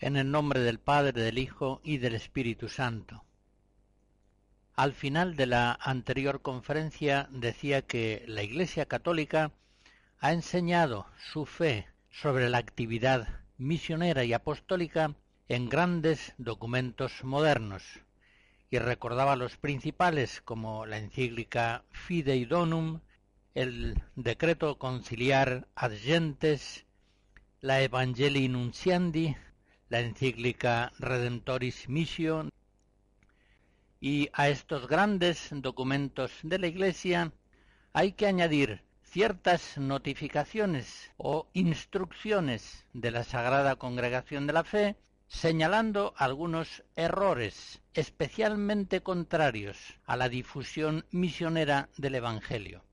[0.00, 3.24] En el nombre del Padre, del Hijo y del Espíritu Santo.
[4.76, 9.50] Al final de la anterior conferencia decía que la Iglesia Católica
[10.20, 15.14] ha enseñado su fe sobre la actividad misionera y apostólica
[15.48, 17.82] en grandes documentos modernos
[18.70, 23.00] y recordaba los principales como la encíclica Fidei Donum,
[23.54, 26.84] el decreto conciliar ad gentes,
[27.60, 29.36] la Evangelii Nunciandi,
[29.88, 32.48] la encíclica Redemptoris Missio,
[34.00, 37.32] y a estos grandes documentos de la Iglesia
[37.92, 44.96] hay que añadir ciertas notificaciones o instrucciones de la Sagrada Congregación de la Fe,
[45.26, 52.84] señalando algunos errores especialmente contrarios a la difusión misionera del Evangelio.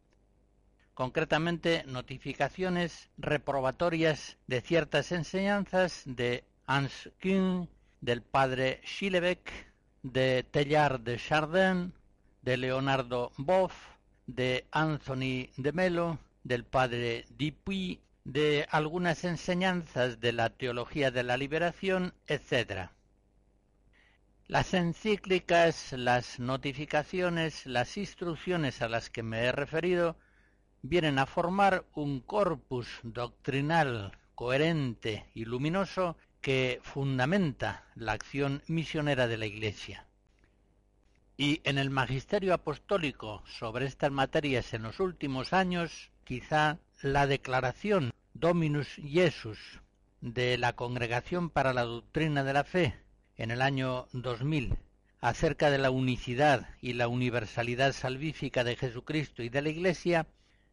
[0.93, 7.09] Concretamente, notificaciones reprobatorias de ciertas enseñanzas de Hans
[8.01, 9.51] del padre Schillebeck,
[10.01, 11.93] de Teilhard de Chardin,
[12.41, 13.73] de Leonardo Boff,
[14.27, 21.37] de Anthony de Melo, del padre Dupuy, de algunas enseñanzas de la teología de la
[21.37, 22.89] liberación, etc.
[24.47, 30.17] Las encíclicas, las notificaciones, las instrucciones a las que me he referido
[30.81, 39.35] vienen a formar un corpus doctrinal coherente y luminoso que fundamenta la acción misionera de
[39.35, 40.05] la Iglesia.
[41.37, 48.13] Y en el magisterio apostólico sobre estas materias en los últimos años, quizá la declaración
[48.35, 49.57] Dominus Jesus
[50.21, 52.93] de la Congregación para la Doctrina de la Fe
[53.37, 54.77] en el año 2000
[55.21, 60.27] acerca de la unicidad y la universalidad salvífica de Jesucristo y de la Iglesia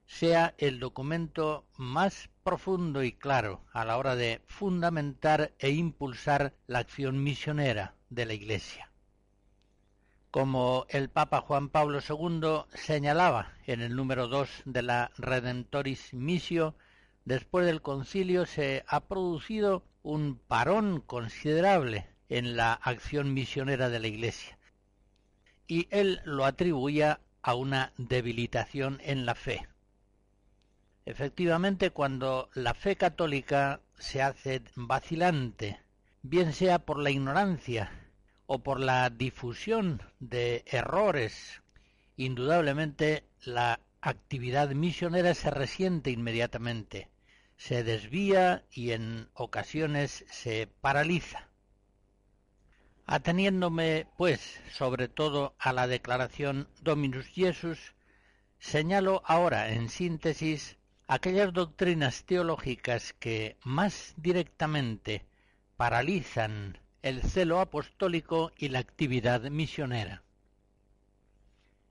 [0.07, 6.81] sea el documento más profundo y claro a la hora de fundamentar e impulsar la
[6.81, 8.91] acción misionera de la Iglesia.
[10.31, 16.75] Como el Papa Juan Pablo II señalaba en el número 2 de la Redemptoris Missio,
[17.25, 24.09] después del concilio se ha producido un parón considerable en la acción misionera de la
[24.09, 24.59] Iglesia.
[25.67, 29.69] Y él lo atribuía a una debilitación en la fe.
[31.05, 35.81] Efectivamente, cuando la fe católica se hace vacilante,
[36.23, 37.91] bien sea por la ignorancia
[38.47, 41.61] o por la difusión de errores,
[42.17, 47.09] indudablemente la actividad misionera se resiente inmediatamente,
[47.57, 51.49] se desvía y en ocasiones se paraliza.
[53.07, 57.95] Ateniéndome, pues, sobre todo a la declaración Dominus Jesus,
[58.61, 60.79] señalo ahora, en síntesis,
[61.13, 65.27] aquellas doctrinas teológicas que más directamente
[65.77, 70.23] paralizan el celo apostólico y la actividad misionera.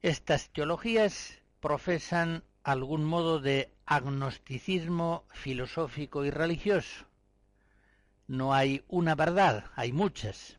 [0.02, 7.06] Estas teologías profesan algún modo de agnosticismo filosófico y religioso.
[8.26, 10.58] No hay una verdad, hay muchas.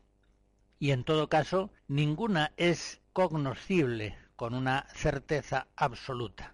[0.79, 6.52] Y en todo caso, ninguna es cognoscible con una certeza absoluta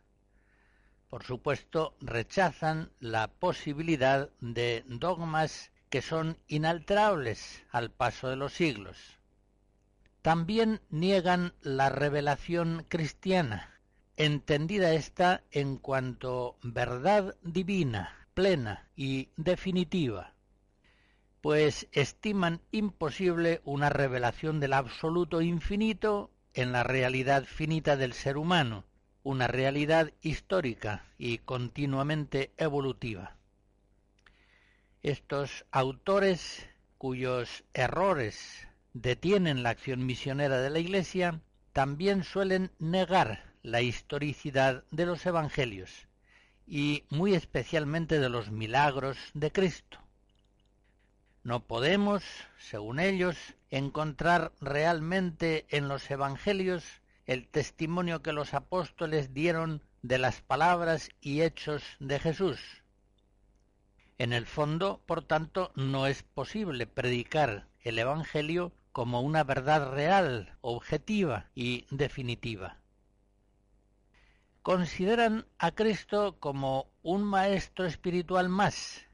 [1.10, 9.18] por supuesto, rechazan la posibilidad de dogmas que son inalterables al paso de los siglos.
[10.22, 13.80] También niegan la revelación cristiana,
[14.18, 20.36] entendida ésta en cuanto verdad divina, plena y definitiva.
[21.42, 28.84] pues estiman imposible una revelación del absoluto infinito en la realidad finita del ser humano,
[29.30, 33.36] una realidad histórica y continuamente evolutiva.
[35.04, 36.68] Estos autores,
[36.98, 41.42] cuyos errores detienen la acción misionera de la Iglesia,
[41.74, 46.08] también suelen negar la historicidad de los Evangelios
[46.66, 50.00] y muy especialmente de los milagros de Cristo.
[51.44, 52.24] No podemos,
[52.58, 53.38] según ellos,
[53.70, 56.84] encontrar realmente en los Evangelios
[57.30, 62.60] el testimonio que los apóstoles dieron de las palabras y hechos de Jesús.
[64.18, 70.58] En el fondo, por tanto, no es posible predicar el Evangelio como una verdad real,
[70.62, 72.78] objetiva y definitiva.
[74.64, 79.06] Consideran a Cristo como un maestro espiritual más,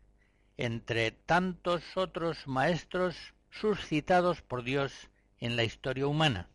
[0.55, 3.17] entre tantos otros maestros
[3.51, 6.47] suscitados por Dios en la historia humana.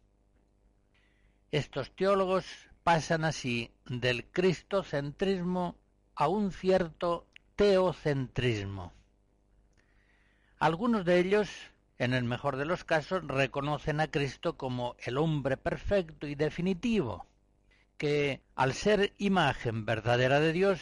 [1.52, 2.46] Estos teólogos
[2.82, 5.76] pasan así del cristocentrismo
[6.14, 7.26] a un cierto
[7.56, 8.92] teocentrismo.
[10.58, 11.48] Algunos de ellos
[12.00, 17.26] en el mejor de los casos, reconocen a Cristo como el hombre perfecto y definitivo,
[17.98, 20.80] que al ser imagen verdadera de Dios,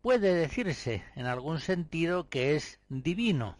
[0.00, 3.58] puede decirse en algún sentido que es divino,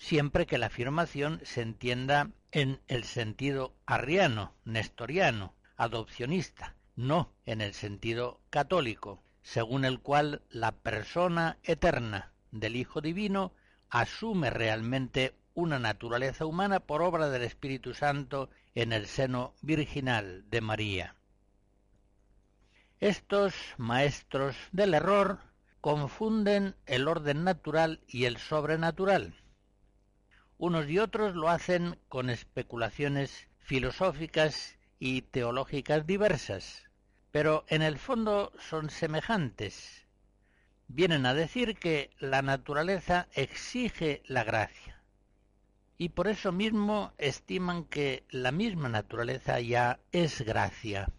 [0.00, 7.74] siempre que la afirmación se entienda en el sentido arriano, nestoriano, adopcionista, no en el
[7.74, 13.52] sentido católico, según el cual la persona eterna del Hijo Divino
[13.90, 20.60] asume realmente una naturaleza humana por obra del Espíritu Santo en el seno virginal de
[20.62, 21.14] María.
[23.00, 25.40] Estos maestros del error
[25.82, 29.34] confunden el orden natural y el sobrenatural.
[30.60, 36.90] Unos y otros lo hacen con especulaciones filosóficas y teológicas diversas,
[37.30, 40.04] pero en el fondo son semejantes.
[40.86, 45.02] Vienen a decir que la naturaleza exige la gracia
[45.96, 51.10] y por eso mismo estiman que la misma naturaleza ya es gracia.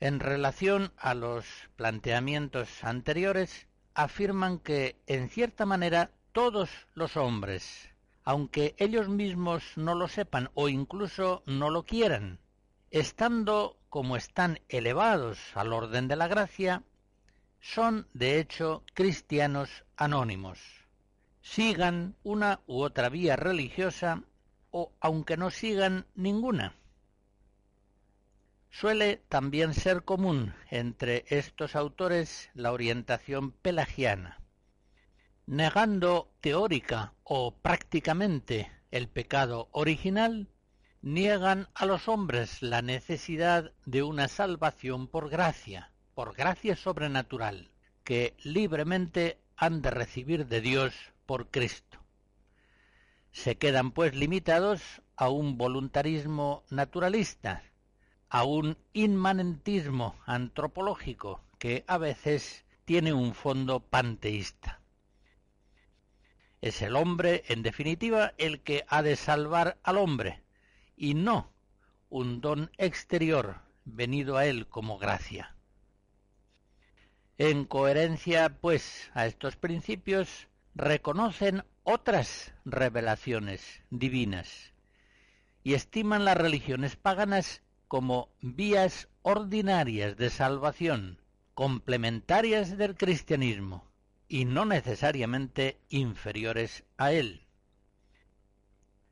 [0.00, 1.46] En relación a los
[1.76, 7.88] planteamientos anteriores, afirman que, en cierta manera, todos los hombres,
[8.24, 12.40] aunque ellos mismos no lo sepan o incluso no lo quieran,
[12.90, 16.82] estando como están elevados al orden de la gracia,
[17.60, 20.58] son de hecho cristianos anónimos.
[21.40, 24.24] Sigan una u otra vía religiosa
[24.72, 26.74] o aunque no sigan ninguna.
[28.70, 34.43] Suele también ser común entre estos autores la orientación pelagiana,
[35.46, 40.48] negando teórica o prácticamente el pecado original,
[41.02, 47.70] niegan a los hombres la necesidad de una salvación por gracia, por gracia sobrenatural,
[48.04, 50.94] que libremente han de recibir de Dios
[51.26, 51.98] por Cristo.
[53.32, 57.62] Se quedan pues limitados a un voluntarismo naturalista,
[58.30, 64.80] a un inmanentismo antropológico que a veces tiene un fondo panteísta.
[66.64, 70.42] Es el hombre, en definitiva, el que ha de salvar al hombre,
[70.96, 71.52] y no
[72.08, 75.54] un don exterior venido a él como gracia.
[77.36, 84.72] En coherencia, pues, a estos principios, reconocen otras revelaciones divinas
[85.64, 91.20] y estiman las religiones paganas como vías ordinarias de salvación,
[91.52, 93.84] complementarias del cristianismo
[94.28, 97.46] y no necesariamente inferiores a él.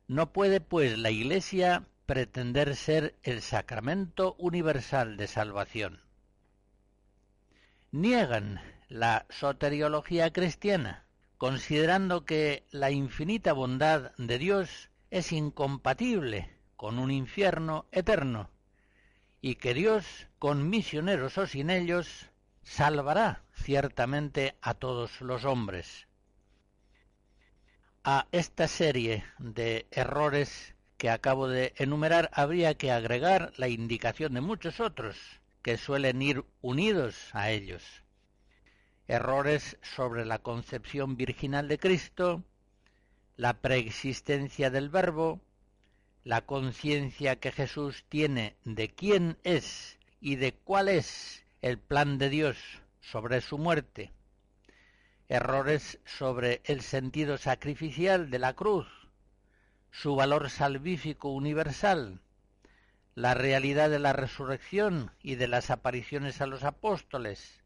[0.09, 6.03] No puede, pues, la Iglesia pretender ser el sacramento universal de salvación.
[7.91, 11.07] Niegan la soteriología cristiana,
[11.39, 18.51] considerando que la infinita bondad de Dios es incompatible con un infierno eterno,
[19.41, 22.31] y que Dios, con misioneros o sin ellos,
[22.63, 26.07] salvará ciertamente a todos los hombres.
[28.05, 34.41] A esta serie de errores que acabo de enumerar habría que agregar la indicación de
[34.41, 35.17] muchos otros
[35.63, 38.03] que suelen ir unidos a ellos
[39.09, 42.43] errores sobre la concepción virginal de Cristo,
[43.37, 45.41] la preexistencia del Verbo,
[46.25, 52.29] la conciencia que Jesús tiene de quién es y de cuál es el plan de
[52.29, 52.59] Dios
[53.01, 54.11] sobre su muerte,
[55.29, 58.89] errores sobre el sentido sacrificial de la cruz,
[59.93, 62.21] su valor salvífico universal,
[63.15, 67.63] la realidad de la resurrección y de las apariciones a los apóstoles,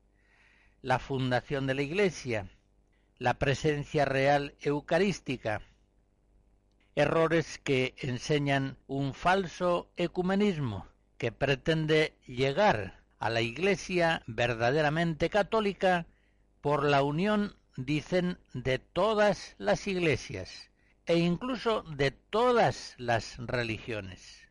[0.82, 2.50] la fundación de la Iglesia,
[3.18, 5.62] la presencia real eucarística,
[6.96, 10.86] errores que enseñan un falso ecumenismo
[11.16, 16.06] que pretende llegar a la Iglesia verdaderamente católica
[16.60, 20.70] por la unión, dicen, de todas las iglesias
[21.06, 24.48] e incluso de todas las religiones.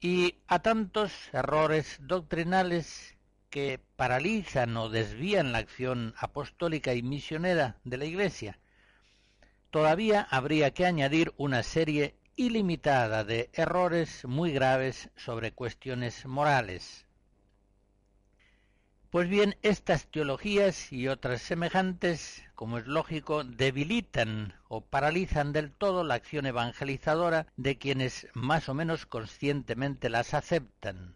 [0.00, 3.16] Y a tantos errores doctrinales
[3.50, 8.58] que paralizan o desvían la acción apostólica y misionera de la Iglesia,
[9.70, 17.06] todavía habría que añadir una serie ilimitada de errores muy graves sobre cuestiones morales.
[19.12, 26.02] Pues bien, estas teologías y otras semejantes, como es lógico, debilitan o paralizan del todo
[26.02, 31.14] la acción evangelizadora de quienes más o menos conscientemente las aceptan.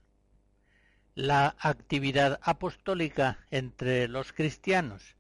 [1.14, 5.16] La actividad apostólica entre los cristianos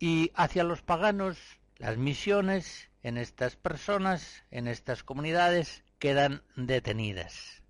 [0.00, 1.38] y hacia los paganos,
[1.76, 7.62] las misiones en estas personas, en estas comunidades, quedan detenidas.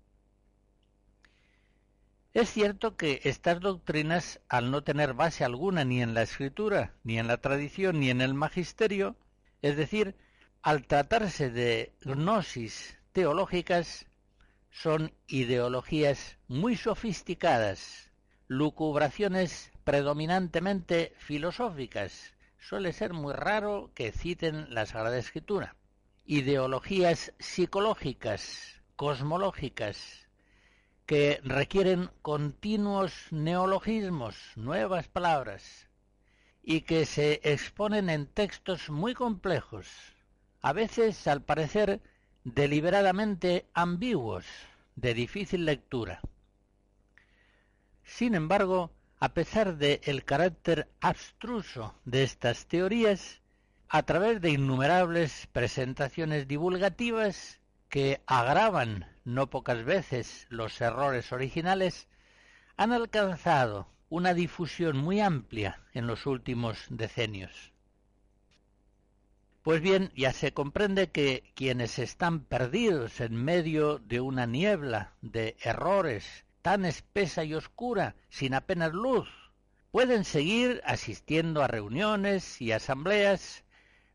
[2.33, 7.17] Es cierto que estas doctrinas, al no tener base alguna ni en la escritura, ni
[7.17, 9.15] en la tradición, ni en el magisterio,
[9.61, 10.15] es decir,
[10.61, 14.05] al tratarse de gnosis teológicas,
[14.69, 18.11] son ideologías muy sofisticadas,
[18.47, 22.35] lucubraciones predominantemente filosóficas.
[22.59, 25.75] Suele ser muy raro que citen la Sagrada Escritura.
[26.25, 30.27] Ideologías psicológicas, cosmológicas,
[31.05, 35.87] que requieren continuos neologismos, nuevas palabras,
[36.61, 39.87] y que se exponen en textos muy complejos,
[40.61, 42.01] a veces, al parecer,
[42.43, 44.45] deliberadamente ambiguos,
[44.95, 46.19] de difícil lectura.
[48.03, 53.41] Sin embargo, a pesar de el carácter abstruso de estas teorías,
[53.89, 57.59] a través de innumerables presentaciones divulgativas
[57.89, 62.07] que agravan no pocas veces los errores originales,
[62.77, 67.73] han alcanzado una difusión muy amplia en los últimos decenios.
[69.63, 75.57] Pues bien, ya se comprende que quienes están perdidos en medio de una niebla de
[75.61, 79.29] errores tan espesa y oscura, sin apenas luz,
[79.91, 83.63] pueden seguir asistiendo a reuniones y asambleas,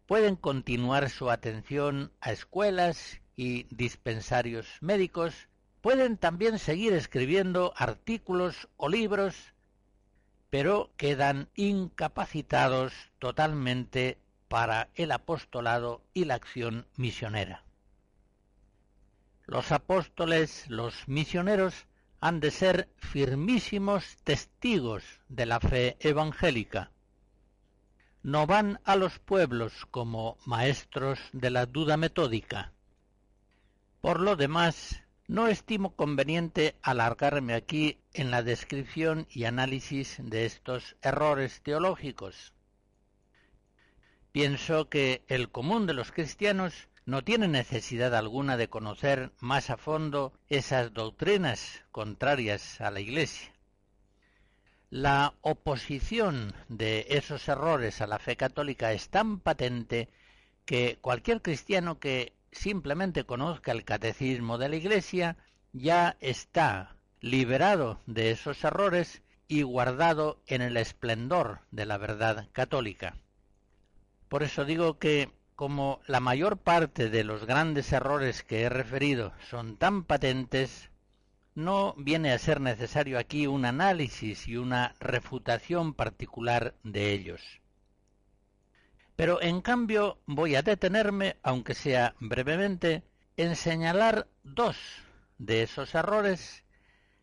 [0.06, 5.48] pueden continuar su atención a escuelas y dispensarios médicos
[5.84, 9.52] pueden también seguir escribiendo artículos o libros,
[10.48, 14.16] pero quedan incapacitados totalmente
[14.48, 17.64] para el apostolado y la acción misionera.
[19.44, 21.86] Los apóstoles, los misioneros,
[22.25, 26.90] han de ser firmísimos testigos de la fe evangélica.
[28.23, 32.73] No van a los pueblos como maestros de la duda metódica,
[34.00, 40.97] por lo demás, no estimo conveniente alargarme aquí en la descripción y análisis de estos
[41.02, 42.54] errores teológicos.
[44.33, 49.76] Pienso que el común de los cristianos no tiene necesidad alguna de conocer más a
[49.76, 53.52] fondo esas doctrinas contrarias a la Iglesia.
[54.90, 60.08] La oposición de esos errores a la fe católica es tan patente
[60.64, 65.37] que cualquier cristiano que simplemente conozca el catecismo de la Iglesia,
[65.73, 73.16] ya está liberado de esos errores y guardado en el esplendor de la verdad católica.
[74.28, 79.32] Por eso digo que como la mayor parte de los grandes errores que he referido
[79.50, 80.90] son tan patentes,
[81.54, 87.61] no viene a ser necesario aquí un análisis y una refutación particular de ellos.
[89.14, 93.04] Pero en cambio voy a detenerme, aunque sea brevemente,
[93.37, 94.76] en señalar dos
[95.38, 96.64] de esos errores,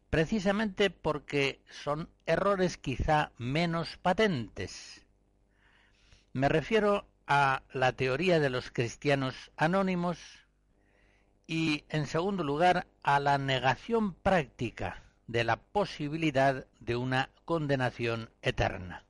[0.09, 5.05] precisamente porque son errores quizá menos patentes.
[6.31, 10.17] Me refiero a la teoría de los cristianos anónimos
[11.47, 19.05] y, en segundo lugar, a la negación práctica de la posibilidad de una condenación eterna.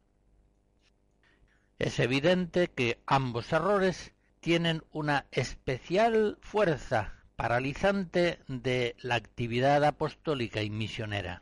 [1.80, 10.70] Es evidente que ambos errores tienen una especial fuerza paralizante de la actividad apostólica y
[10.70, 11.42] misionera.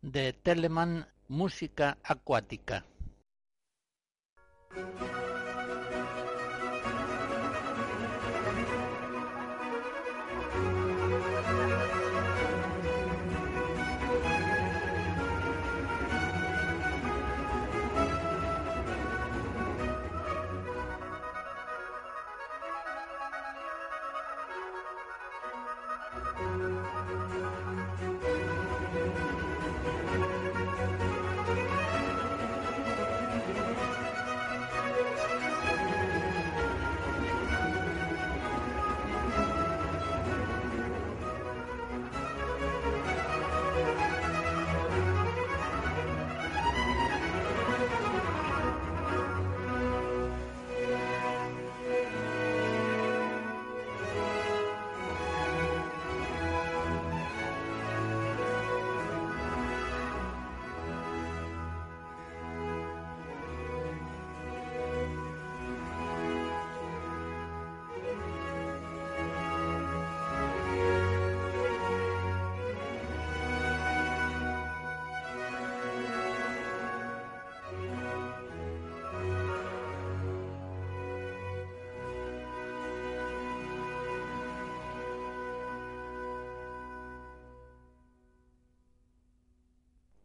[0.00, 2.84] De Telemann música acuática.
[4.74, 5.11] Thank you.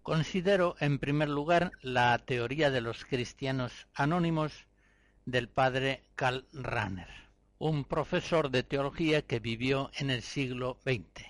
[0.07, 4.65] Considero, en primer lugar, la teoría de los cristianos anónimos
[5.25, 7.09] del padre Karl Rahner,
[7.59, 11.25] un profesor de teología que vivió en el siglo XX.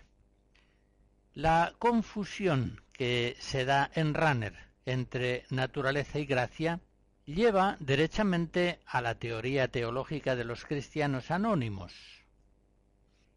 [1.34, 4.54] La confusión que se da en Rahner
[4.86, 6.80] entre naturaleza y gracia
[7.26, 11.96] lleva derechamente a la teoría teológica de los cristianos anónimos.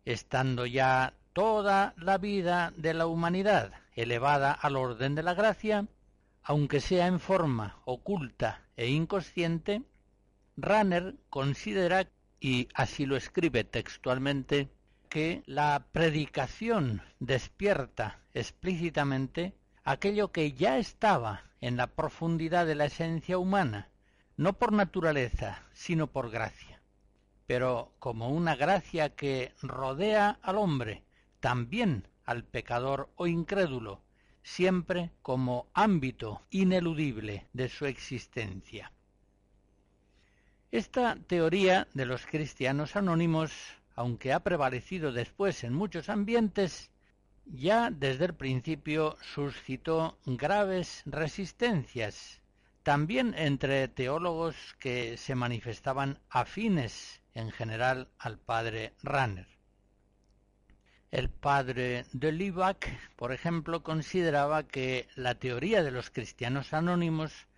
[0.05, 5.87] Estando ya toda la vida de la humanidad elevada al orden de la gracia,
[6.43, 9.83] aunque sea en forma oculta e inconsciente,
[10.57, 12.09] Ranner considera,
[12.41, 14.71] y así lo escribe textualmente,
[15.09, 23.39] que la predicación despierta explícitamente aquello que ya estaba en la profundidad de la esencia
[23.39, 23.91] humana,
[24.37, 26.81] no por naturaleza, sino por gracia.
[27.47, 31.05] Pero como una gracia que rodea al hombre,
[31.41, 34.05] también al pecador o incrédulo,
[34.45, 38.93] siempre como ámbito ineludible de su existencia.
[40.71, 43.51] Esta teoría de los cristianos anónimos,
[43.97, 46.93] aunque ha prevalecido después en muchos ambientes,
[47.47, 52.41] ya desde el principio suscitó graves resistencias,
[52.85, 59.60] también entre teólogos que se manifestaban afines en general al padre Ranner.
[61.11, 67.49] El padre de Libac, por ejemplo, consideraba que la teoría de los cristianos anónimos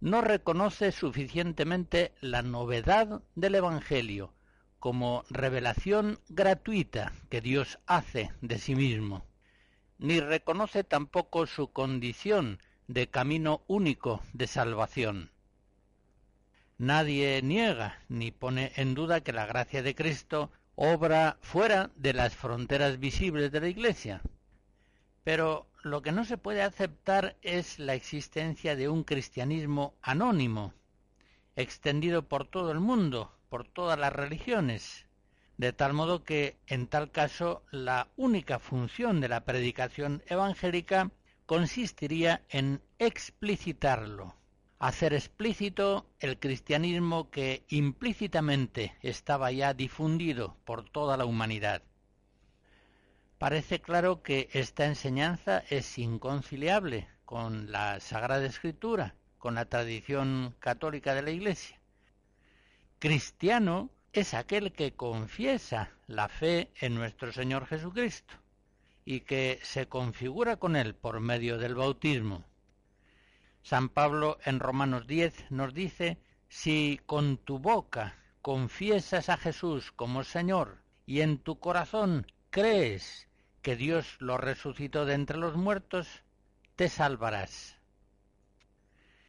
[0.00, 4.32] no reconoce suficientemente la novedad del Evangelio
[4.78, 9.26] como revelación gratuita que Dios hace de sí mismo,
[9.98, 15.30] ni reconoce tampoco su condición de camino único de salvación.
[16.78, 20.50] Nadie niega ni pone en duda que la gracia de Cristo
[20.82, 24.22] obra fuera de las fronteras visibles de la Iglesia.
[25.24, 30.72] Pero lo que no se puede aceptar es la existencia de un cristianismo anónimo,
[31.54, 35.04] extendido por todo el mundo, por todas las religiones,
[35.58, 41.10] de tal modo que, en tal caso, la única función de la predicación evangélica
[41.44, 44.34] consistiría en explicitarlo,
[44.80, 51.82] hacer explícito el cristianismo que implícitamente estaba ya difundido por toda la humanidad.
[53.38, 61.14] Parece claro que esta enseñanza es inconciliable con la Sagrada Escritura, con la tradición católica
[61.14, 61.78] de la Iglesia.
[62.98, 68.34] Cristiano es aquel que confiesa la fe en nuestro Señor Jesucristo
[69.04, 72.44] y que se configura con él por medio del bautismo.
[73.62, 76.18] San Pablo en Romanos 10 nos dice,
[76.48, 83.28] si con tu boca confiesas a Jesús como Señor y en tu corazón crees
[83.62, 86.22] que Dios lo resucitó de entre los muertos,
[86.76, 87.76] te salvarás.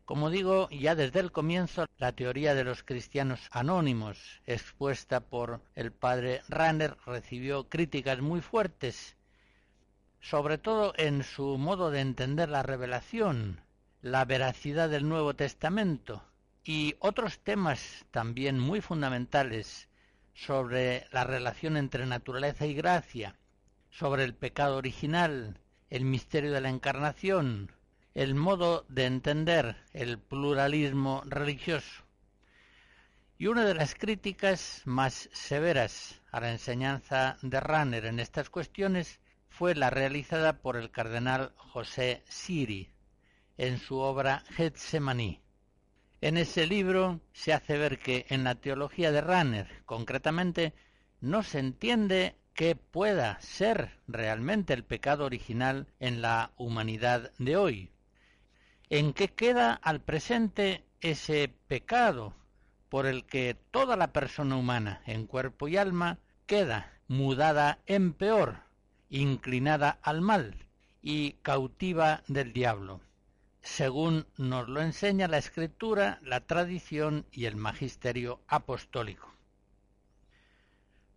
[0.05, 5.91] Como digo, ya desde el comienzo, la teoría de los cristianos anónimos, expuesta por el
[5.91, 9.15] padre Ranner, recibió críticas muy fuertes,
[10.19, 13.61] sobre todo en su modo de entender la revelación,
[14.01, 16.23] la veracidad del Nuevo Testamento
[16.63, 19.89] y otros temas también muy fundamentales
[20.33, 23.35] sobre la relación entre naturaleza y gracia,
[23.91, 25.59] sobre el pecado original,
[25.91, 27.71] el misterio de la encarnación
[28.15, 32.03] el modo de entender el pluralismo religioso.
[33.37, 39.19] Y una de las críticas más severas a la enseñanza de Ranner en estas cuestiones
[39.49, 42.89] fue la realizada por el cardenal José Siri
[43.61, 45.39] en su obra Getsemaní.
[46.19, 50.73] En ese libro se hace ver que en la teología de Ranner, concretamente,
[51.19, 57.91] no se entiende que pueda ser realmente el pecado original en la humanidad de hoy.
[58.89, 62.33] ¿En qué queda al presente ese pecado
[62.89, 68.63] por el que toda la persona humana, en cuerpo y alma, queda mudada en peor,
[69.11, 70.55] inclinada al mal
[71.03, 73.01] y cautiva del diablo,
[73.61, 79.31] según nos lo enseña la escritura, la tradición y el magisterio apostólico.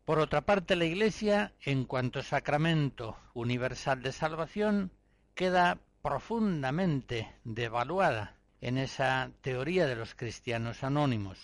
[0.04, 4.92] Por otra parte, la Iglesia, en cuanto sacramento universal de salvación,
[5.35, 11.38] queda profundamente devaluada en esa teoría de los cristianos anónimos.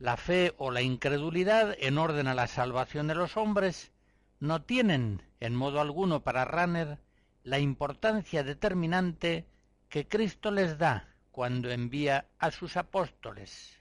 [0.00, 3.92] La fe o la incredulidad en orden a la salvación de los hombres
[4.40, 6.98] no tienen, en modo alguno para Ranner,
[7.44, 9.46] la importancia determinante
[9.88, 13.78] que Cristo les da cuando envía a sus apóstoles.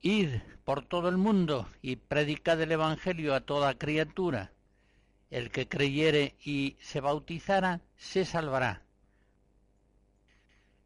[0.00, 4.52] Id por todo el mundo y predicad el Evangelio a toda criatura.
[5.30, 8.82] El que creyere y se bautizara se salvará.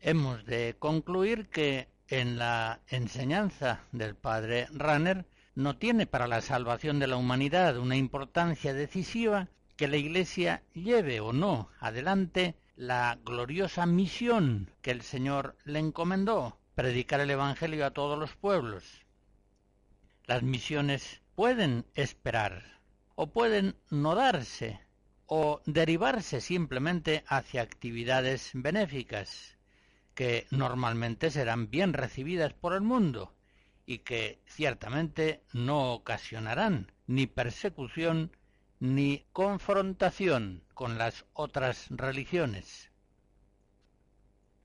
[0.01, 6.99] Hemos de concluir que en la enseñanza del padre Ranner no tiene para la salvación
[6.99, 9.49] de la humanidad una importancia decisiva
[9.83, 16.57] que la Iglesia lleve o no adelante la gloriosa misión que el Señor le encomendó,
[16.77, 18.85] predicar el Evangelio a todos los pueblos.
[20.27, 22.63] Las misiones pueden esperar
[23.17, 24.79] o pueden no darse
[25.27, 29.59] o derivarse simplemente hacia actividades benéficas
[30.15, 33.35] que normalmente serán bien recibidas por el mundo
[33.85, 38.31] y que ciertamente no ocasionarán ni persecución
[38.83, 42.91] ni confrontación con las otras religiones.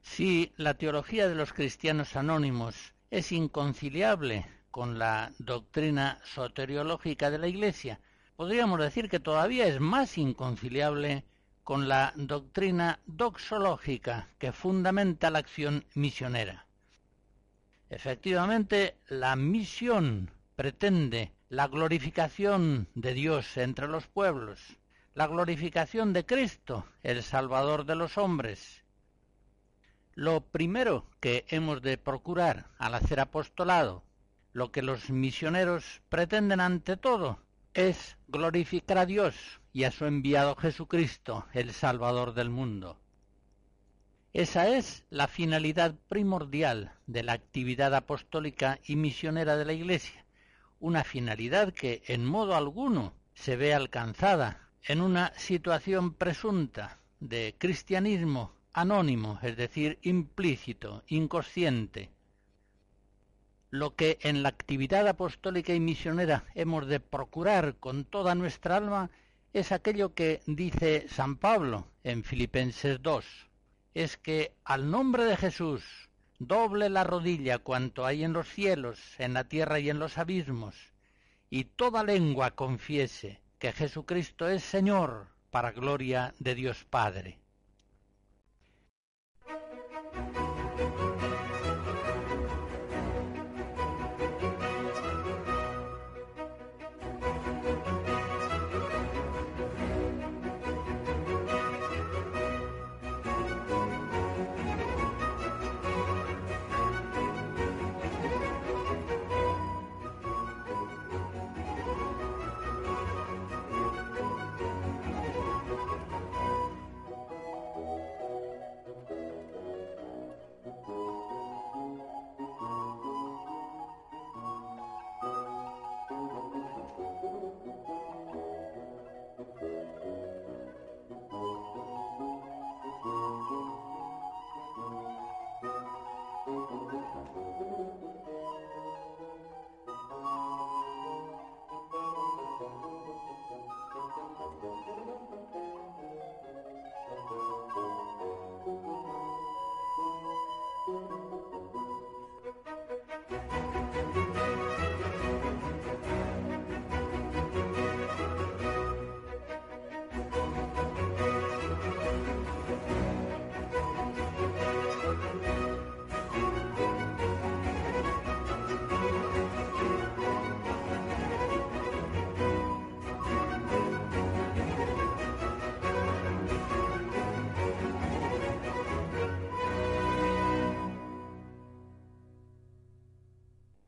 [0.01, 7.47] Si la teología de los cristianos anónimos es inconciliable con la doctrina soteriológica de la
[7.47, 7.99] Iglesia,
[8.36, 11.23] podríamos decir que todavía es más inconciliable
[11.63, 16.65] con la doctrina doxológica que fundamenta la acción misionera.
[17.91, 24.60] Efectivamente, la misión pretende la glorificación de Dios entre los pueblos,
[25.15, 28.83] la glorificación de Cristo, el Salvador de los hombres.
[30.13, 34.03] Lo primero que hemos de procurar al hacer apostolado,
[34.51, 37.39] lo que los misioneros pretenden ante todo,
[37.73, 42.99] es glorificar a Dios y a su enviado Jesucristo, el Salvador del mundo.
[44.33, 50.26] Esa es la finalidad primordial de la actividad apostólica y misionera de la Iglesia,
[50.79, 58.53] una finalidad que en modo alguno se ve alcanzada en una situación presunta de cristianismo
[58.73, 62.11] anónimo, es decir, implícito, inconsciente.
[63.69, 69.09] Lo que en la actividad apostólica y misionera hemos de procurar con toda nuestra alma
[69.53, 73.25] es aquello que dice San Pablo en Filipenses 2,
[73.93, 76.06] es que al nombre de Jesús
[76.39, 80.76] doble la rodilla cuanto hay en los cielos, en la tierra y en los abismos,
[81.50, 87.39] y toda lengua confiese que Jesucristo es Señor para gloria de Dios Padre.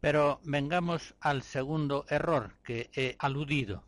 [0.09, 3.83] Pero vengamos al segundo error que he aludido.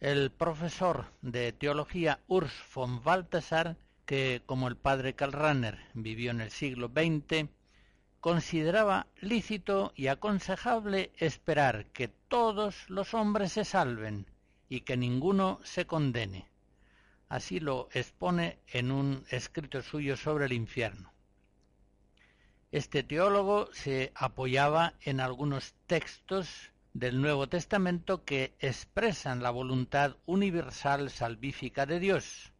[0.00, 6.50] El profesor de teología Urs von Balthasar, que como el padre Karl vivió en el
[6.50, 7.50] siglo XX,
[8.20, 14.24] consideraba lícito y aconsejable esperar que todos los hombres se salven
[14.70, 16.48] y que ninguno se condene.
[17.28, 21.12] Así lo expone en un escrito suyo sobre el infierno.
[22.72, 31.10] Este teólogo se apoyaba en algunos textos del Nuevo Testamento que expresan la voluntad universal
[31.10, 32.52] salvífica de Dios.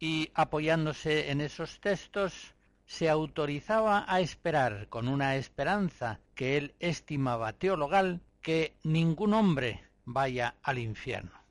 [0.00, 2.54] Y apoyándose en esos textos,
[2.86, 10.54] se autorizaba a esperar con una esperanza que él estimaba teologal que ningún hombre vaya
[10.62, 11.42] al infierno.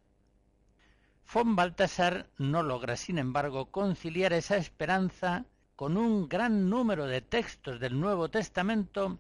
[1.32, 5.46] Von Baltasar no logra, sin embargo, conciliar esa esperanza
[5.82, 9.18] con un gran número de textos del Nuevo Testamento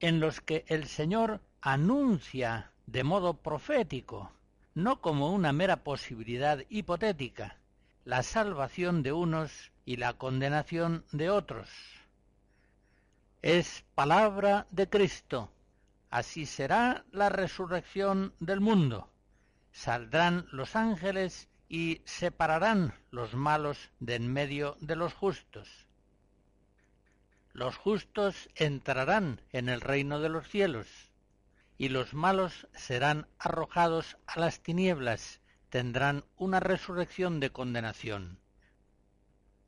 [0.00, 4.30] en los que el Señor anuncia de modo profético,
[4.74, 7.56] no como una mera posibilidad hipotética,
[8.04, 11.70] la salvación de unos y la condenación de otros.
[13.40, 15.50] Es palabra de Cristo.
[16.10, 19.08] Así será la resurrección del mundo.
[19.72, 25.83] Saldrán los ángeles y separarán los malos de en medio de los justos
[27.54, 30.88] los justos entrarán en el reino de los cielos,
[31.78, 35.40] y los malos serán arrojados a las tinieblas,
[35.70, 38.40] tendrán una resurrección de condenación.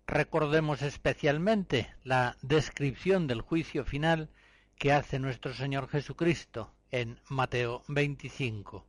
[0.08, 4.30] Recordemos especialmente la descripción del juicio final
[4.78, 8.84] que hace nuestro Señor Jesucristo en Mateo 25.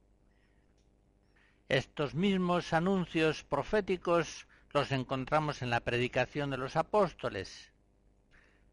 [1.69, 7.71] Estos mismos anuncios proféticos los encontramos en la predicación de los apóstoles,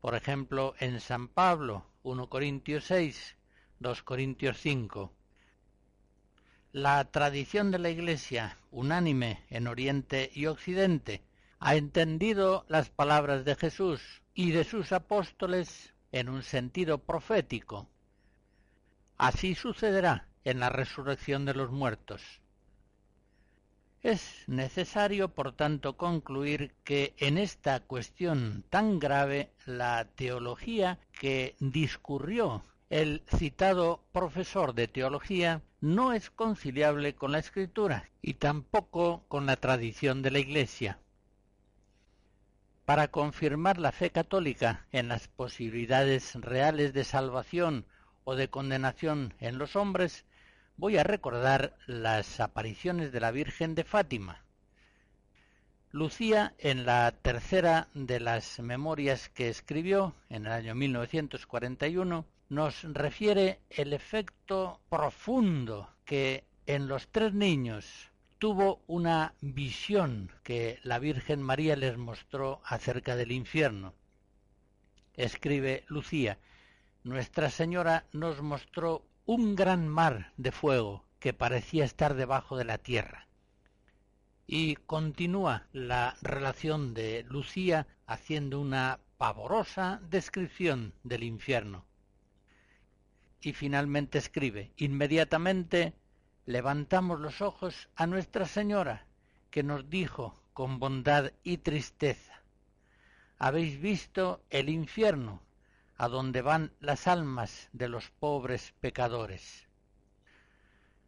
[0.05, 3.37] por ejemplo, en San Pablo, 1 Corintios 6,
[3.79, 5.11] 2 Corintios 5.
[6.73, 11.23] La tradición de la Iglesia, unánime en Oriente y Occidente,
[11.59, 17.89] ha entendido las palabras de Jesús y de sus apóstoles en un sentido profético.
[19.17, 22.43] Así sucederá en la resurrección de los muertos.
[24.05, 32.63] Es necesario, por tanto, concluir que en esta cuestión tan grave la teología que discurrió
[32.91, 39.57] el citado profesor de teología no es conciliable con la escritura y tampoco con la
[39.57, 40.99] tradición de la Iglesia.
[42.85, 47.87] Para confirmar la fe católica en las posibilidades reales de salvación
[48.25, 50.27] o de condenación en los hombres,
[50.77, 54.43] voy a recordar las apariciones de la Virgen de Fátima.
[55.91, 63.61] Lucía, en la tercera de las memorias que escribió en el año 1941, nos refiere
[63.71, 71.77] el efecto profundo que en los tres niños tuvo una visión que la Virgen María
[71.77, 73.95] les mostró acerca del infierno.
[75.15, 76.39] Escribe Lucía,
[77.05, 82.77] Nuestra Señora nos mostró un gran mar de fuego que parecía estar debajo de la
[82.77, 83.27] tierra.
[84.47, 91.87] Y continúa la relación de Lucía haciendo una pavorosa descripción del infierno.
[93.41, 95.95] Y finalmente escribe, inmediatamente
[96.45, 99.07] levantamos los ojos a Nuestra Señora,
[99.51, 102.43] que nos dijo con bondad y tristeza,
[103.39, 105.41] habéis visto el infierno
[105.97, 109.69] a donde van las almas de los pobres pecadores.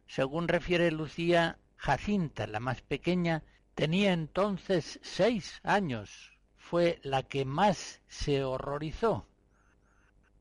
[0.07, 3.43] Según refiere Lucía, Jacinta, la más pequeña,
[3.75, 6.37] tenía entonces seis años.
[6.55, 9.27] Fue la que más se horrorizó.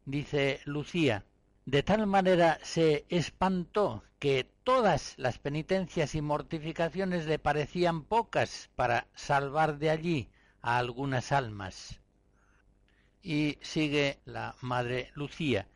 [0.05, 1.25] Dice Lucía,
[1.65, 9.09] de tal manera se espantó que todas las penitencias y mortificaciones le parecían pocas para
[9.15, 10.31] salvar de allí
[10.63, 12.01] a algunas almas.
[13.29, 15.67] Y sigue la Madre Lucía.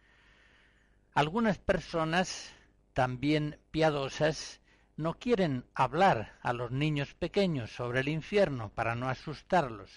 [1.14, 2.54] Algunas personas,
[2.92, 4.60] también piadosas,
[4.96, 9.90] no quieren hablar a los niños pequeños sobre el infierno para no asustarlos.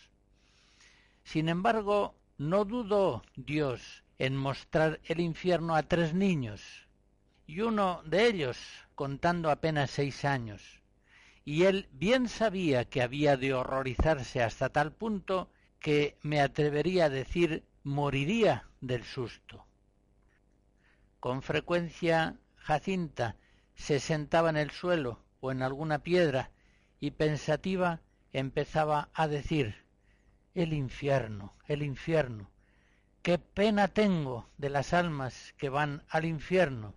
[1.23, 6.87] Sin embargo, no dudó Dios en mostrar el infierno a tres niños,
[7.45, 8.57] y uno de ellos
[8.95, 10.81] contando apenas seis años.
[11.45, 15.51] Y él bien sabía que había de horrorizarse hasta tal punto
[15.83, 19.65] que me atrevería a decir moriría del susto.
[21.19, 23.35] Con frecuencia Jacinta
[23.75, 26.51] se sentaba en el suelo o en alguna piedra
[27.01, 27.99] y pensativa
[28.31, 29.83] empezaba a decir
[30.55, 32.49] el infierno, el infierno,
[33.21, 36.93] qué pena tengo de las almas que van al infierno.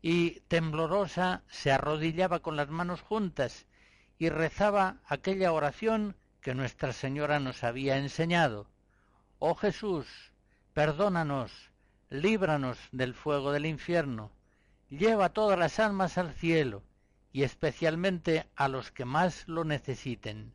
[0.00, 3.66] Y temblorosa se arrodillaba con las manos juntas
[4.18, 8.66] y rezaba aquella oración que Nuestra Señora nos había enseñado.
[9.38, 10.06] Oh Jesús,
[10.74, 11.52] perdónanos,
[12.10, 14.32] líbranos del fuego del infierno,
[14.90, 16.82] lleva todas las almas al cielo,
[17.32, 20.52] y especialmente a los que más lo necesiten.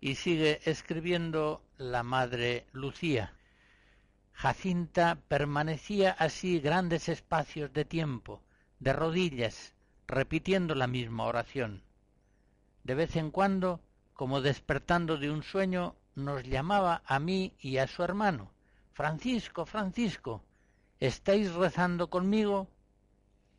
[0.00, 3.34] Y sigue escribiendo la Madre Lucía.
[4.32, 8.40] Jacinta permanecía así grandes espacios de tiempo,
[8.78, 9.74] de rodillas,
[10.06, 11.82] repitiendo la misma oración.
[12.84, 13.80] De vez en cuando,
[14.16, 18.50] como despertando de un sueño, nos llamaba a mí y a su hermano.
[18.92, 20.42] Francisco, Francisco,
[20.98, 22.68] ¿estáis rezando conmigo?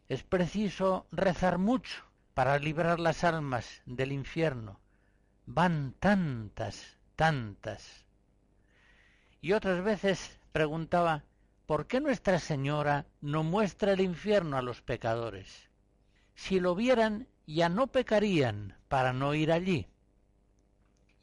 [0.09, 4.79] Es preciso rezar mucho para librar las almas del infierno.
[5.45, 8.05] Van tantas, tantas.
[9.39, 11.23] Y otras veces preguntaba,
[11.65, 15.67] ¿por qué Nuestra Señora no muestra el infierno a los pecadores?
[16.37, 19.87] si lo vieran ya no pecarían para no ir allí.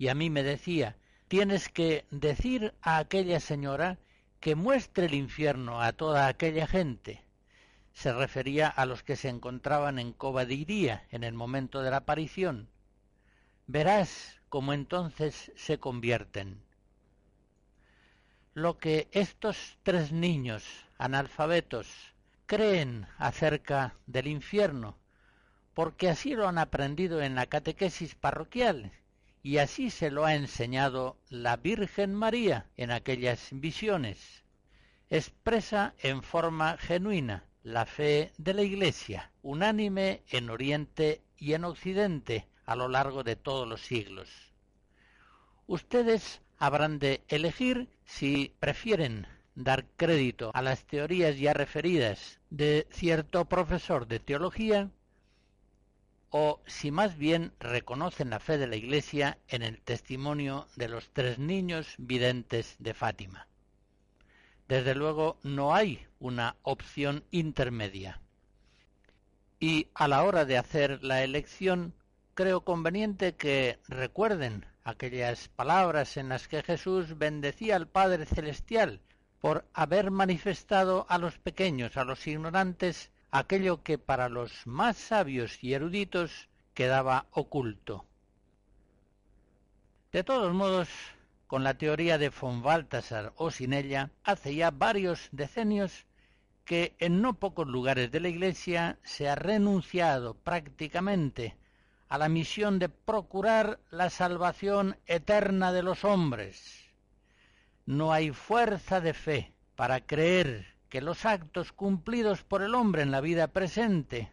[0.04, 3.96] Y a mí me decía, tienes que decir a aquella señora
[4.38, 7.24] que muestre el infierno a toda aquella gente.
[7.94, 12.68] Se refería a los que se encontraban en Cobadiría en el momento de la aparición.
[13.66, 16.62] Verás cómo entonces se convierten.
[18.52, 20.66] Lo que estos tres niños
[20.98, 21.88] analfabetos
[22.44, 24.98] creen acerca del infierno
[25.72, 28.92] porque así lo han aprendido en la catequesis parroquial
[29.44, 34.42] y así se lo ha enseñado la Virgen María en aquellas visiones.
[35.10, 42.48] Expresa en forma genuina la fe de la Iglesia, unánime en Oriente y en Occidente
[42.64, 44.30] a lo largo de todos los siglos.
[45.66, 53.44] Ustedes habrán de elegir si prefieren dar crédito a las teorías ya referidas de cierto
[53.44, 54.90] profesor de teología
[56.36, 61.08] o si más bien reconocen la fe de la Iglesia en el testimonio de los
[61.12, 63.46] tres niños videntes de Fátima.
[64.66, 68.20] Desde luego no hay una opción intermedia.
[69.60, 71.94] Y a la hora de hacer la elección,
[72.34, 79.00] creo conveniente que recuerden aquellas palabras en las que Jesús bendecía al Padre Celestial
[79.40, 85.58] por haber manifestado a los pequeños, a los ignorantes, aquello que para los más sabios
[85.60, 88.06] y eruditos quedaba oculto.
[90.12, 90.88] De todos modos,
[91.48, 96.06] con la teoría de von Balthasar o sin ella, hace ya varios decenios
[96.64, 101.56] que en no pocos lugares de la Iglesia se ha renunciado prácticamente
[102.08, 106.84] a la misión de procurar la salvación eterna de los hombres.
[107.84, 113.10] No hay fuerza de fe para creer que los actos cumplidos por el hombre en
[113.10, 114.30] la vida presente,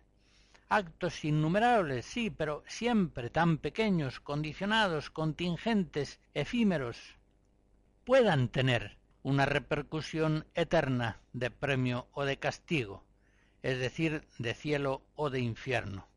[0.70, 7.16] actos innumerables, sí, pero siempre tan pequeños, condicionados, contingentes, efímeros,
[8.06, 13.04] puedan tener una repercusión eterna de premio o de castigo,
[13.64, 16.08] es decir, de cielo o de infierno.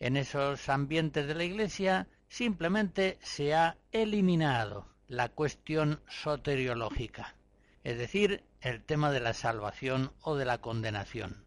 [0.00, 7.35] En esos ambientes de la Iglesia simplemente se ha eliminado la cuestión soteriológica,
[7.86, 11.46] es decir, el tema de la salvación o de la condenación.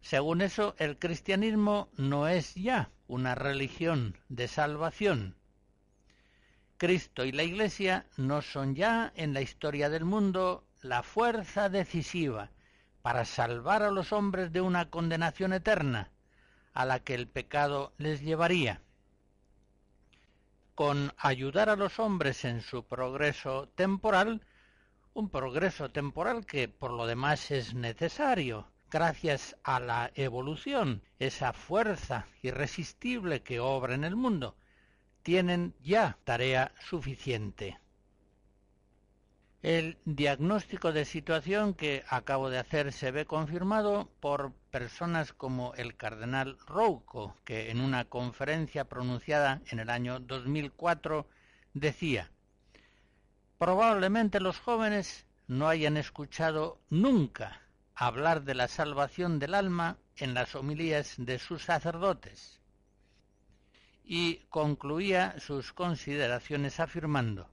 [0.00, 5.34] Según eso, el cristianismo no es ya una religión de salvación.
[6.76, 12.52] Cristo y la Iglesia no son ya en la historia del mundo la fuerza decisiva
[13.02, 16.12] para salvar a los hombres de una condenación eterna
[16.74, 18.82] a la que el pecado les llevaría.
[20.76, 24.42] Con ayudar a los hombres en su progreso temporal,
[25.14, 32.26] un progreso temporal que por lo demás es necesario gracias a la evolución, esa fuerza
[32.42, 34.56] irresistible que obra en el mundo,
[35.22, 37.78] tienen ya tarea suficiente.
[39.62, 45.96] El diagnóstico de situación que acabo de hacer se ve confirmado por personas como el
[45.96, 51.26] cardenal Rouco, que en una conferencia pronunciada en el año 2004
[51.74, 52.30] decía
[53.60, 57.60] Probablemente los jóvenes no hayan escuchado nunca
[57.94, 62.58] hablar de la salvación del alma en las homilías de sus sacerdotes.
[64.02, 67.50] Y concluía sus consideraciones afirmando,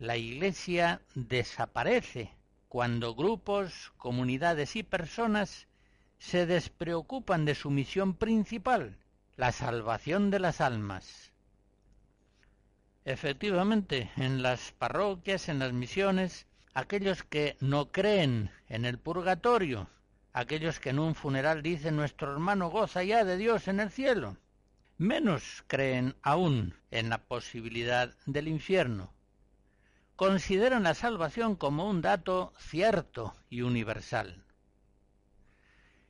[0.00, 2.34] la Iglesia desaparece
[2.68, 5.68] cuando grupos, comunidades y personas
[6.18, 8.98] se despreocupan de su misión principal,
[9.36, 11.30] la salvación de las almas.
[13.06, 19.88] Efectivamente, en las parroquias, en las misiones, aquellos que no creen en el purgatorio,
[20.32, 24.36] aquellos que en un funeral dicen nuestro hermano goza ya de Dios en el cielo,
[24.98, 29.12] menos creen aún en la posibilidad del infierno.
[30.16, 34.42] Consideran la salvación como un dato cierto y universal.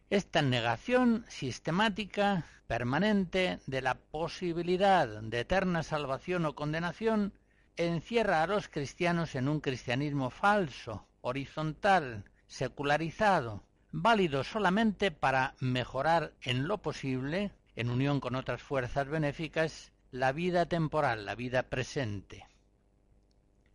[0.09, 7.33] Esta negación sistemática, permanente, de la posibilidad de eterna salvación o condenación
[7.77, 16.69] encierra a los cristianos en un cristianismo falso, horizontal, secularizado, válido solamente para mejorar en
[16.69, 22.47] lo posible, en unión con otras fuerzas benéficas, la vida temporal, la vida presente.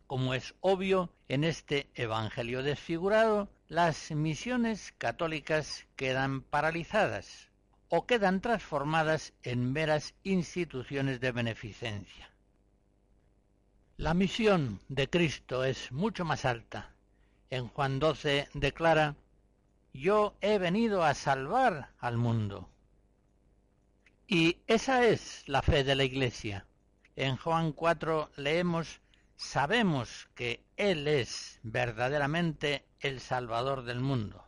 [0.06, 7.48] Como es obvio, en este Evangelio desfigurado, las misiones católicas quedan paralizadas
[7.88, 12.30] o quedan transformadas en meras instituciones de beneficencia.
[13.96, 16.90] La misión de Cristo es mucho más alta.
[17.48, 19.16] En Juan 12 declara,
[19.94, 22.68] Yo he venido a salvar al mundo.
[24.26, 26.66] Y esa es la fe de la Iglesia.
[27.16, 29.00] En Juan 4 leemos,
[29.42, 34.46] Sabemos que Él es verdaderamente el Salvador del mundo.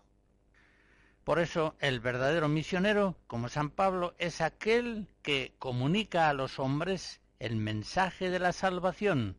[1.24, 7.20] Por eso el verdadero misionero, como San Pablo, es aquel que comunica a los hombres
[7.38, 9.36] el mensaje de la salvación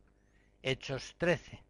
[0.62, 1.64] Hechos 13.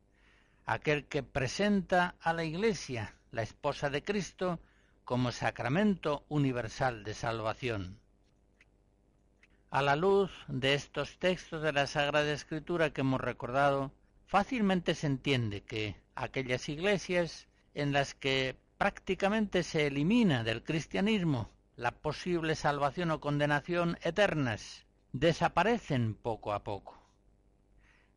[0.66, 4.60] Aquel que presenta a la Iglesia, la esposa de Cristo,
[5.04, 8.00] como sacramento universal de salvación.
[9.70, 13.92] A la luz de estos textos de la Sagrada Escritura que hemos recordado,
[14.26, 21.90] fácilmente se entiende que aquellas iglesias en las que prácticamente se elimina del cristianismo la
[21.90, 27.02] posible salvación o condenación eternas, desaparecen poco a poco.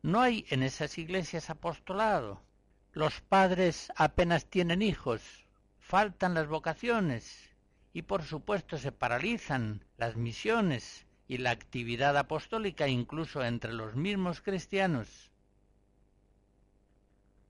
[0.02, 2.40] No hay en esas iglesias apostolado.
[2.92, 5.48] Los padres apenas tienen hijos,
[5.80, 7.50] faltan las vocaciones
[7.92, 14.40] y por supuesto se paralizan las misiones y la actividad apostólica incluso entre los mismos
[14.40, 15.30] cristianos.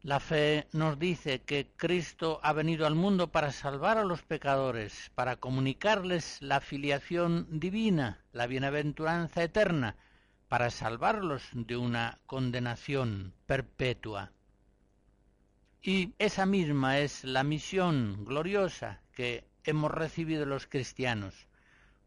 [0.02, 5.10] La fe nos dice que Cristo ha venido al mundo para salvar a los pecadores,
[5.14, 9.96] para comunicarles la filiación divina, la bienaventuranza eterna,
[10.48, 14.30] para salvarlos de una condenación perpetua.
[15.80, 21.46] Y esa misma es la misión gloriosa que hemos recibido los cristianos,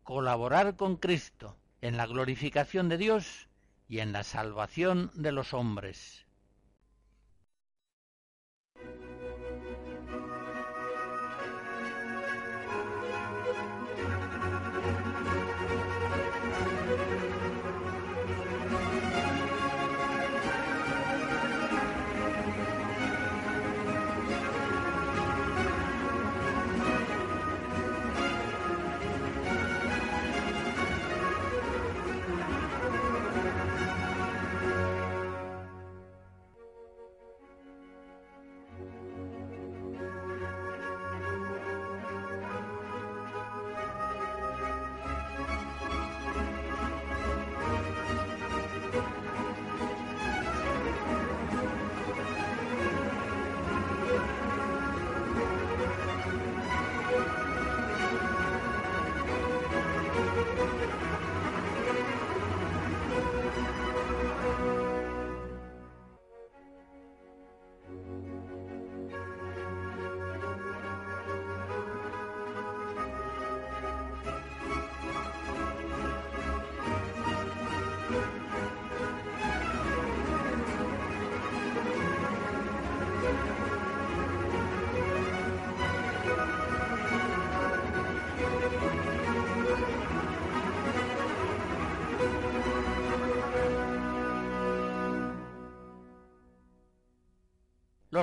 [0.03, 3.49] colaborar con Cristo en la glorificación de Dios
[3.89, 6.22] y en la salvación de los hombres.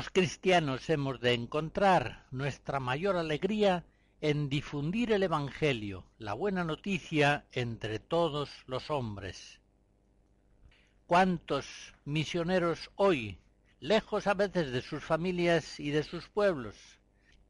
[0.01, 3.85] Los cristianos hemos de encontrar nuestra mayor alegría
[4.23, 9.61] en difundir el Evangelio, la buena noticia entre todos los hombres.
[11.07, 11.67] ¿Cuántos
[12.07, 13.41] misioneros hoy,
[13.79, 16.77] lejos a veces de sus familias y de sus pueblos,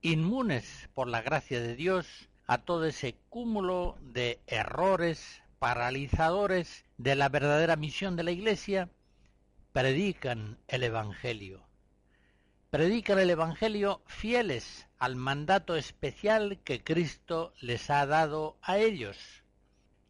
[0.00, 2.08] inmunes por la gracia de Dios
[2.48, 8.90] a todo ese cúmulo de errores paralizadores de la verdadera misión de la Iglesia,
[9.72, 11.69] predican el Evangelio?
[12.70, 19.18] Predican el Evangelio fieles al mandato especial que Cristo les ha dado a ellos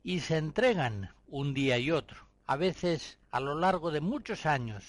[0.03, 4.85] y se entregan un día y otro, a veces a lo largo de muchos años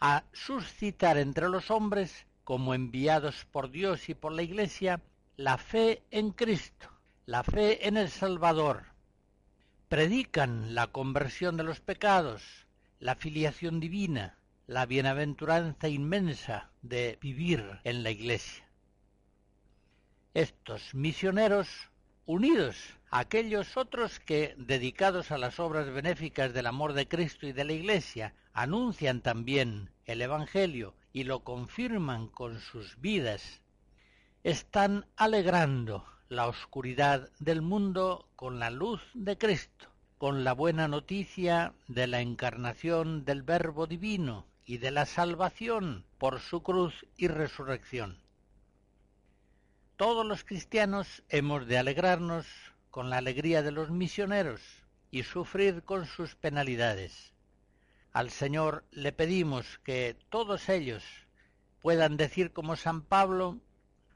[0.00, 5.00] a suscitar entre los hombres, como enviados por Dios y por la Iglesia,
[5.36, 6.88] la fe en Cristo,
[7.26, 8.84] la fe en el Salvador.
[9.88, 12.66] Predican la conversión de los pecados,
[12.98, 14.36] la filiación divina,
[14.66, 18.66] la bienaventuranza inmensa de vivir en la Iglesia.
[20.32, 21.68] Estos misioneros,
[22.24, 22.76] unidos
[23.10, 27.64] a aquellos otros que, dedicados a las obras benéficas del amor de Cristo y de
[27.64, 33.60] la Iglesia, anuncian también el Evangelio y lo confirman con sus vidas,
[34.44, 41.74] están alegrando la oscuridad del mundo con la luz de Cristo, con la buena noticia
[41.86, 48.18] de la encarnación del Verbo Divino y de la salvación por su cruz y resurrección.
[49.96, 52.46] Todos los cristianos hemos de alegrarnos
[52.90, 54.60] con la alegría de los misioneros
[55.10, 57.32] y sufrir con sus penalidades.
[58.12, 61.04] Al Señor le pedimos que todos ellos
[61.82, 63.60] puedan decir como San Pablo,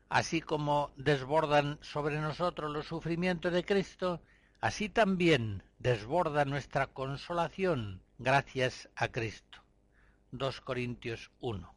[0.09, 4.23] así como desbordan sobre nosotros los sufrimientos de Cristo,
[4.61, 9.68] así también desborda nuestra consolación gracias a Cristo.
[10.31, 11.75] 2 Corintios 1.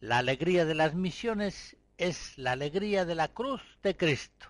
[0.00, 4.48] La alegría de las misiones es la alegría de la cruz de Cristo.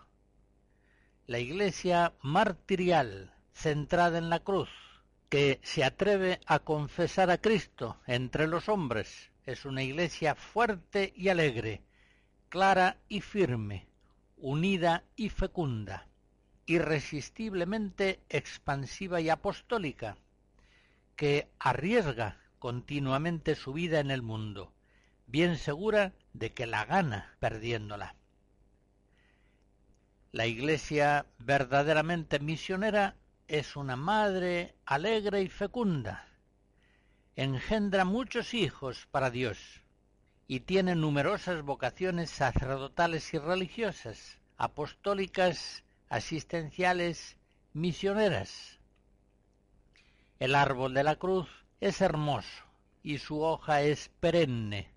[1.26, 4.70] La iglesia martirial, centrada en la cruz,
[5.28, 11.28] que se atreve a confesar a Cristo entre los hombres, es una iglesia fuerte y
[11.28, 11.82] alegre,
[12.48, 13.86] clara y firme,
[14.38, 16.08] unida y fecunda,
[16.64, 20.16] irresistiblemente expansiva y apostólica,
[21.20, 24.72] que arriesga continuamente su vida en el mundo,
[25.26, 28.14] bien segura de que la gana perdiéndola.
[30.32, 33.16] La Iglesia verdaderamente misionera
[33.48, 36.26] es una madre alegre y fecunda.
[37.36, 39.82] Engendra muchos hijos para Dios
[40.46, 47.36] y tiene numerosas vocaciones sacerdotales y religiosas, apostólicas, asistenciales,
[47.74, 48.79] misioneras.
[50.40, 52.64] El árbol de la cruz es hermoso
[53.02, 54.90] y su hoja es perenne.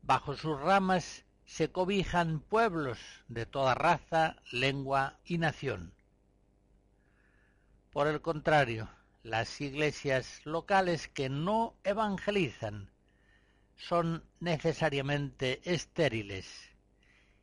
[0.00, 2.98] Bajo sus ramas se cobijan pueblos
[3.28, 5.92] de toda raza, lengua y nación.
[7.92, 8.88] Por el contrario,
[9.22, 12.90] las iglesias locales que no evangelizan
[13.76, 16.70] son necesariamente estériles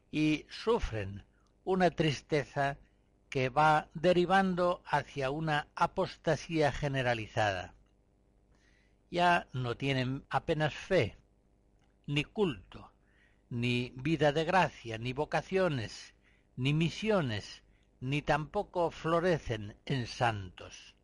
[0.10, 1.24] y sufren
[1.64, 2.80] una tristeza
[3.32, 7.74] que va derivando hacia una apostasía generalizada.
[9.10, 11.18] Ya no tienen apenas fe,
[12.08, 12.92] ni culto,
[13.50, 16.14] ni vida de gracia, ni vocaciones,
[16.58, 17.64] ni misiones,
[18.02, 20.96] ni tampoco florecen en santos.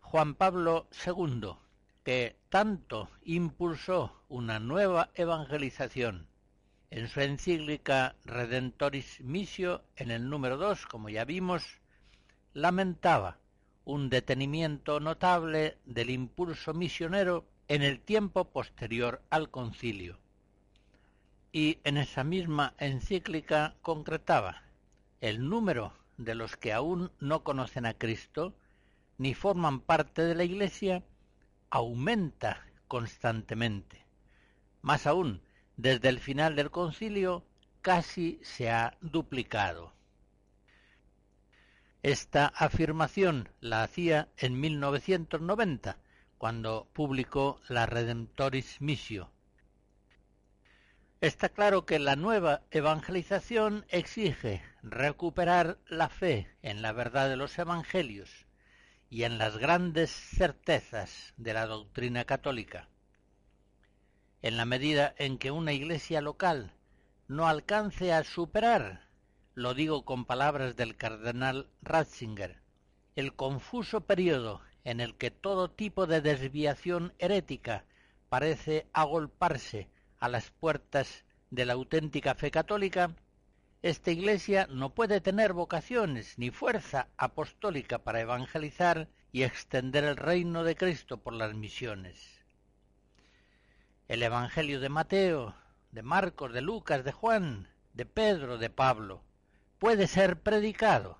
[0.00, 1.56] Juan Pablo II,
[2.04, 6.28] que tanto impulsó una nueva evangelización,
[6.92, 11.80] en su encíclica Redentoris Missio, en el número 2, como ya vimos,
[12.52, 13.38] lamentaba
[13.86, 20.18] un detenimiento notable del impulso misionero en el tiempo posterior al concilio.
[21.50, 24.62] Y en esa misma encíclica concretaba
[25.22, 28.54] el número de los que aún no conocen a Cristo
[29.16, 31.02] ni forman parte de la Iglesia
[31.70, 34.04] aumenta constantemente.
[34.82, 35.40] Más aún,
[35.76, 37.44] desde el final del concilio
[37.80, 39.92] casi se ha duplicado.
[42.02, 45.98] Esta afirmación la hacía en 1990,
[46.38, 49.30] cuando publicó la Redemptoris Missio,
[51.22, 57.56] Está claro que la nueva evangelización exige recuperar la fe en la verdad de los
[57.60, 58.44] evangelios
[59.08, 62.88] y en las grandes certezas de la doctrina católica.
[64.42, 66.72] En la medida en que una iglesia local
[67.28, 69.06] no alcance a superar,
[69.54, 72.60] lo digo con palabras del cardenal Ratzinger,
[73.14, 77.84] el confuso periodo en el que todo tipo de desviación herética
[78.28, 79.88] parece agolparse
[80.18, 83.14] a las puertas de la auténtica fe católica,
[83.80, 90.64] esta Iglesia no puede tener vocaciones ni fuerza apostólica para evangelizar y extender el reino
[90.64, 92.41] de Cristo por las misiones.
[94.08, 95.54] El Evangelio de Mateo,
[95.92, 99.22] de Marcos, de Lucas, de Juan, de Pedro, de Pablo,
[99.78, 101.18] puede ser predicado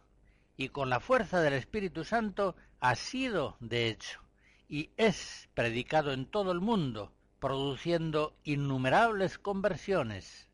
[0.56, 4.20] y con la fuerza del Espíritu Santo ha sido, de hecho,
[4.68, 10.48] y es predicado en todo el mundo, produciendo innumerables conversiones.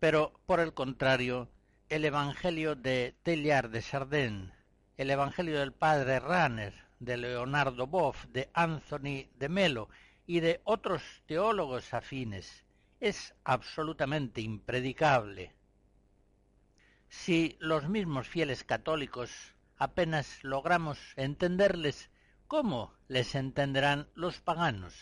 [0.00, 1.48] Pero, por el contrario,
[1.88, 4.52] el Evangelio de Tellar de Sardén,
[4.96, 9.88] el Evangelio del Padre Ranner, de Leonardo Boff, de Anthony de Melo
[10.26, 12.64] y de otros teólogos afines
[13.00, 15.52] es absolutamente impredicable.
[17.08, 19.30] Si los mismos fieles católicos
[19.76, 22.10] apenas logramos entenderles,
[22.46, 24.94] ¿cómo les entenderán los paganos?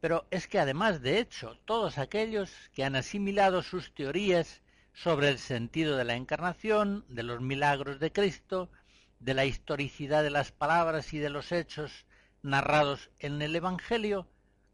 [0.00, 4.62] Pero es que además, de hecho, todos aquellos que han asimilado sus teorías
[4.94, 8.70] sobre el sentido de la encarnación, de los milagros de Cristo,
[9.20, 12.04] de la historicidad de las palabras y de los hechos
[12.42, 14.26] narrados en el Evangelio,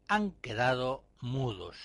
[0.07, 1.77] han quedado mudos.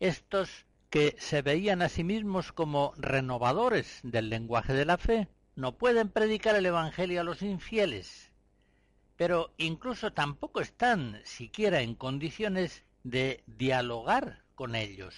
[0.00, 5.78] Estos que se veían a sí mismos como renovadores del lenguaje de la fe, no
[5.78, 8.30] pueden predicar el Evangelio a los infieles,
[9.16, 15.14] pero incluso tampoco están siquiera en condiciones de dialogar con ellos.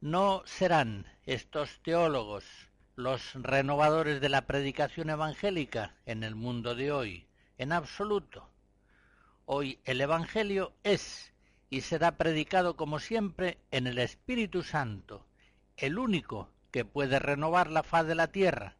[0.00, 2.44] No serán estos teólogos
[2.96, 7.26] los renovadores de la predicación evangélica en el mundo de hoy,
[7.58, 8.48] en absoluto.
[9.44, 11.32] Hoy el Evangelio es
[11.70, 15.26] y será predicado como siempre en el Espíritu Santo,
[15.76, 18.76] el único que puede renovar la faz de la tierra,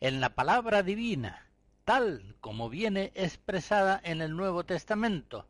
[0.00, 1.46] en la palabra divina,
[1.84, 5.48] tal como viene expresada en el Nuevo Testamento,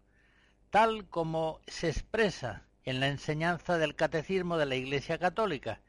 [0.70, 5.80] tal como se expresa en la enseñanza del catecismo de la Iglesia Católica,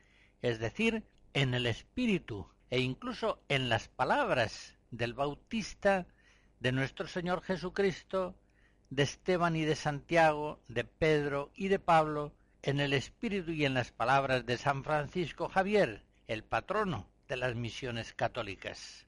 [0.42, 1.04] es decir,
[1.34, 6.06] en el espíritu e incluso en las palabras del Bautista,
[6.64, 8.38] de nuestro Señor Jesucristo,
[8.90, 13.74] de Esteban y de Santiago, de Pedro y de Pablo, en el espíritu y en
[13.74, 19.06] las palabras de San Francisco Javier, el patrono de las misiones católicas.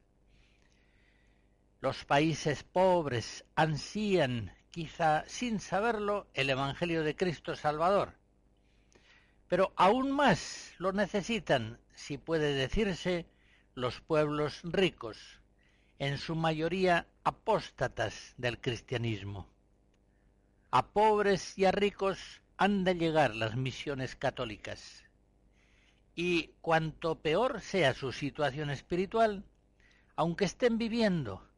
[1.80, 8.16] Los países pobres ansían quizá sin saberlo, el Evangelio de Cristo Salvador.
[9.48, 13.26] Pero aún más lo necesitan, si puede decirse,
[13.76, 15.40] los pueblos ricos,
[16.00, 19.50] en su mayoría apóstatas del cristianismo.
[20.70, 22.20] A pobres y a ricos
[22.56, 25.04] han de llegar las misiones católicas.
[26.14, 29.44] Y cuanto peor sea su situación espiritual,
[30.16, 31.50] aunque estén viviendo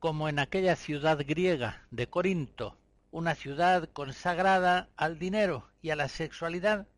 [0.00, 2.76] como en aquella ciudad griega de Corinto,
[3.12, 6.88] una ciudad consagrada al dinero y a la sexualidad,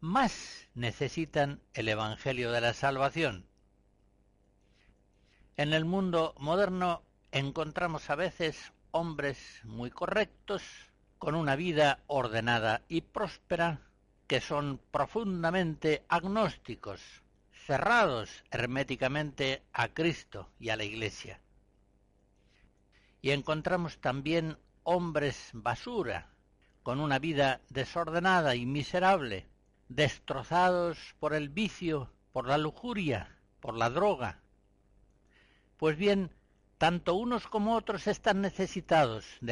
[0.00, 3.46] más necesitan el Evangelio de la Salvación.
[5.56, 10.62] En el mundo moderno encontramos a veces hombres muy correctos,
[11.18, 13.80] con una vida ordenada y próspera,
[14.26, 17.00] que son profundamente agnósticos,
[17.52, 21.40] cerrados herméticamente a Cristo y a la Iglesia
[23.22, 26.30] y encontramos también hombres basura,
[26.82, 29.46] con una vida desordenada y miserable,
[29.88, 34.40] destrozados por el vicio, por la lujuria, por la droga.
[35.76, 36.34] Pues bien,
[36.80, 39.26] tanto unos como otros están necesitados